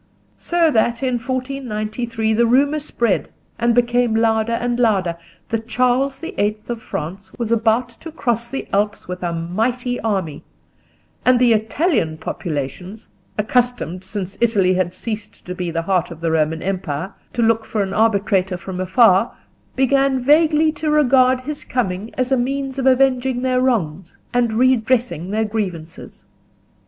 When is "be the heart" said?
15.53-16.09